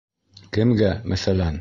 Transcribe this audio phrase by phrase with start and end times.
[0.57, 1.49] Кемгә, мәҫәлән?